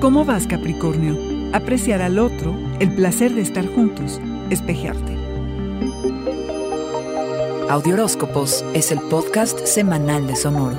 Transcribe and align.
¿Cómo 0.00 0.24
vas, 0.24 0.46
Capricornio? 0.46 1.14
Apreciar 1.52 2.00
al 2.00 2.18
otro, 2.18 2.56
el 2.78 2.94
placer 2.94 3.34
de 3.34 3.42
estar 3.42 3.66
juntos, 3.66 4.18
espejearte. 4.48 5.14
Audioróscopos 7.68 8.64
es 8.72 8.92
el 8.92 9.00
podcast 9.10 9.58
semanal 9.66 10.26
de 10.26 10.36
Sonoro. 10.36 10.78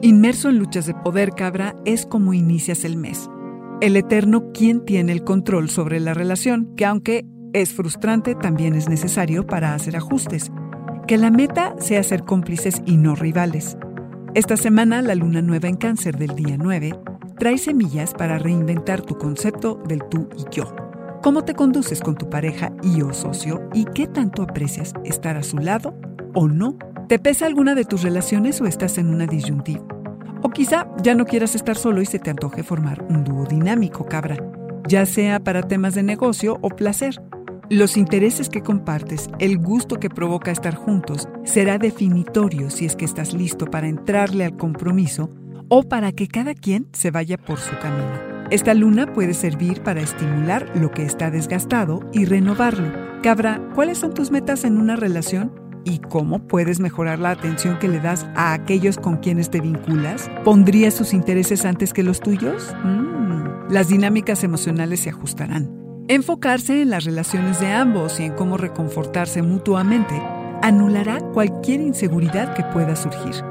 Inmerso 0.00 0.48
en 0.48 0.58
luchas 0.58 0.86
de 0.86 0.94
poder, 0.94 1.32
cabra, 1.32 1.76
es 1.84 2.06
como 2.06 2.32
inicias 2.32 2.86
el 2.86 2.96
mes. 2.96 3.28
El 3.82 3.96
eterno 3.96 4.50
quien 4.52 4.82
tiene 4.82 5.12
el 5.12 5.24
control 5.24 5.68
sobre 5.68 6.00
la 6.00 6.14
relación, 6.14 6.74
que 6.74 6.86
aunque 6.86 7.26
es 7.52 7.74
frustrante, 7.74 8.34
también 8.34 8.74
es 8.74 8.88
necesario 8.88 9.46
para 9.46 9.74
hacer 9.74 9.94
ajustes. 9.94 10.50
Que 11.06 11.18
la 11.18 11.30
meta 11.30 11.74
sea 11.80 12.02
ser 12.02 12.24
cómplices 12.24 12.80
y 12.86 12.96
no 12.96 13.14
rivales. 13.14 13.76
Esta 14.34 14.56
semana, 14.56 15.02
la 15.02 15.14
luna 15.14 15.42
nueva 15.42 15.68
en 15.68 15.76
cáncer 15.76 16.16
del 16.16 16.34
día 16.34 16.56
9 16.58 16.98
trae 17.38 17.58
semillas 17.58 18.14
para 18.14 18.38
reinventar 18.38 19.02
tu 19.02 19.18
concepto 19.18 19.82
del 19.86 20.02
tú 20.08 20.30
y 20.34 20.44
yo. 20.50 20.74
¿Cómo 21.22 21.44
te 21.44 21.54
conduces 21.54 22.00
con 22.00 22.16
tu 22.16 22.30
pareja 22.30 22.72
y 22.82 23.02
o 23.02 23.12
socio 23.12 23.68
y 23.74 23.84
qué 23.84 24.06
tanto 24.06 24.42
aprecias 24.42 24.94
estar 25.04 25.36
a 25.36 25.42
su 25.42 25.58
lado 25.58 25.94
o 26.32 26.48
no? 26.48 26.78
¿Te 27.06 27.18
pesa 27.18 27.44
alguna 27.44 27.74
de 27.74 27.84
tus 27.84 28.02
relaciones 28.02 28.62
o 28.62 28.66
estás 28.66 28.96
en 28.96 29.10
una 29.10 29.26
disyuntiva? 29.26 29.84
O 30.42 30.48
quizá 30.48 30.88
ya 31.02 31.14
no 31.14 31.26
quieras 31.26 31.54
estar 31.54 31.76
solo 31.76 32.00
y 32.00 32.06
se 32.06 32.18
te 32.18 32.30
antoje 32.30 32.62
formar 32.62 33.04
un 33.10 33.24
dúo 33.24 33.44
dinámico, 33.44 34.06
cabra, 34.06 34.38
ya 34.88 35.04
sea 35.04 35.38
para 35.38 35.62
temas 35.64 35.94
de 35.94 36.02
negocio 36.02 36.58
o 36.62 36.70
placer. 36.70 37.20
Los 37.74 37.96
intereses 37.96 38.48
que 38.48 38.62
compartes, 38.62 39.28
el 39.40 39.58
gusto 39.58 39.98
que 39.98 40.08
provoca 40.08 40.52
estar 40.52 40.76
juntos, 40.76 41.28
será 41.42 41.76
definitorio 41.76 42.70
si 42.70 42.86
es 42.86 42.94
que 42.94 43.04
estás 43.04 43.34
listo 43.34 43.66
para 43.66 43.88
entrarle 43.88 44.44
al 44.44 44.56
compromiso 44.56 45.28
o 45.68 45.82
para 45.82 46.12
que 46.12 46.28
cada 46.28 46.54
quien 46.54 46.86
se 46.92 47.10
vaya 47.10 47.36
por 47.36 47.58
su 47.58 47.76
camino. 47.80 48.46
Esta 48.52 48.74
luna 48.74 49.12
puede 49.12 49.34
servir 49.34 49.82
para 49.82 50.02
estimular 50.02 50.70
lo 50.76 50.92
que 50.92 51.04
está 51.04 51.32
desgastado 51.32 52.08
y 52.12 52.26
renovarlo. 52.26 52.92
Cabra, 53.24 53.60
¿cuáles 53.74 53.98
son 53.98 54.14
tus 54.14 54.30
metas 54.30 54.62
en 54.62 54.78
una 54.78 54.94
relación? 54.94 55.52
¿Y 55.84 55.98
cómo 55.98 56.46
puedes 56.46 56.78
mejorar 56.78 57.18
la 57.18 57.30
atención 57.30 57.80
que 57.80 57.88
le 57.88 57.98
das 57.98 58.24
a 58.36 58.52
aquellos 58.52 58.98
con 58.98 59.16
quienes 59.16 59.50
te 59.50 59.60
vinculas? 59.60 60.30
¿Pondrías 60.44 60.94
sus 60.94 61.12
intereses 61.12 61.64
antes 61.64 61.92
que 61.92 62.04
los 62.04 62.20
tuyos? 62.20 62.72
Mm. 62.84 63.72
Las 63.72 63.88
dinámicas 63.88 64.44
emocionales 64.44 65.00
se 65.00 65.10
ajustarán. 65.10 65.83
Enfocarse 66.06 66.82
en 66.82 66.90
las 66.90 67.04
relaciones 67.04 67.60
de 67.60 67.72
ambos 67.72 68.20
y 68.20 68.24
en 68.24 68.32
cómo 68.34 68.58
reconfortarse 68.58 69.40
mutuamente 69.40 70.14
anulará 70.60 71.20
cualquier 71.32 71.80
inseguridad 71.80 72.52
que 72.52 72.62
pueda 72.62 72.94
surgir. 72.94 73.42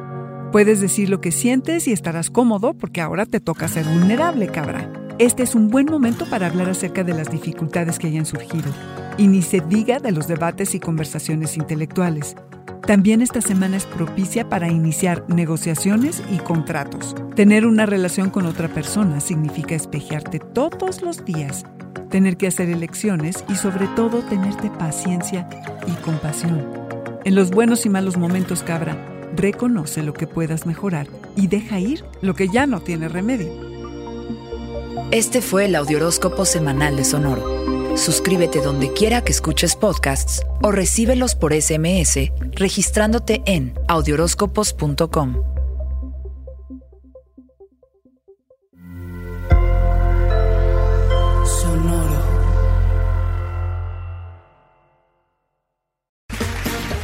Puedes 0.51 0.79
decir 0.79 1.09
lo 1.09 1.19
que 1.19 1.31
sientes 1.31 1.87
y 1.87 1.91
estarás 1.91 2.29
cómodo 2.29 2.75
porque 2.75 3.01
ahora 3.01 3.25
te 3.25 3.39
toca 3.39 3.67
ser 3.67 3.85
vulnerable, 3.85 4.49
cabra. 4.49 4.87
Este 5.17 5.41
es 5.41 5.55
un 5.55 5.69
buen 5.69 5.87
momento 5.87 6.29
para 6.29 6.45
hablar 6.45 6.69
acerca 6.69 7.03
de 7.03 7.15
las 7.15 7.31
dificultades 7.31 7.97
que 7.97 8.05
hayan 8.05 8.27
surgido. 8.27 8.71
Y 9.17 9.25
ni 9.25 9.41
se 9.41 9.59
diga 9.59 9.97
de 9.97 10.11
los 10.11 10.27
debates 10.27 10.75
y 10.75 10.79
conversaciones 10.79 11.57
intelectuales. 11.57 12.35
También 12.85 13.23
esta 13.23 13.41
semana 13.41 13.77
es 13.77 13.85
propicia 13.85 14.47
para 14.47 14.69
iniciar 14.69 15.25
negociaciones 15.27 16.21
y 16.31 16.37
contratos. 16.37 17.15
Tener 17.35 17.65
una 17.65 17.87
relación 17.87 18.29
con 18.29 18.45
otra 18.45 18.67
persona 18.67 19.21
significa 19.21 19.73
espejearte 19.73 20.37
todos 20.37 21.01
los 21.01 21.25
días 21.25 21.65
tener 22.14 22.38
que 22.38 22.45
hacer 22.45 22.69
elecciones 22.69 23.44
y 23.50 23.56
sobre 23.56 23.88
todo 23.88 24.19
tenerte 24.22 24.69
paciencia 24.69 25.50
y 25.88 25.94
compasión. 26.03 26.64
En 27.23 27.33
los 27.33 27.50
buenos 27.50 27.88
y 27.88 27.89
malos 27.89 28.17
momentos, 28.17 28.61
cabra, 28.61 28.95
reconoce 29.36 30.04
lo 30.04 30.14
que 30.14 30.27
puedas 30.27 30.67
mejorar 30.67 31.08
y 31.36 31.48
deja 31.48 31.80
ir 31.80 32.05
lo 32.21 32.36
que 32.36 32.49
ya 32.49 32.67
no 32.67 32.82
tiene 32.82 33.10
remedio. 33.10 33.52
Este 35.10 35.42
fue 35.42 35.65
el 35.65 35.73
Audioróscopo 35.73 36.45
Semanal 36.45 36.98
de 36.98 37.04
Sonoro. 37.04 37.98
Suscríbete 37.98 38.61
donde 38.61 38.93
quiera 38.93 39.23
que 39.23 39.32
escuches 39.32 39.76
podcasts 39.76 40.43
o 40.61 40.71
recíbelos 40.71 41.33
por 41.33 41.52
SMS 41.52 42.32
registrándote 42.52 43.42
en 43.48 43.73
audioróscopos.com. 43.87 45.52